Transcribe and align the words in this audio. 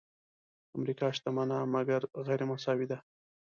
امریکا 0.77 1.07
شتمنه 1.17 1.57
مګر 1.73 2.01
غیرمساوي 2.25 2.85
ده. 2.91 2.97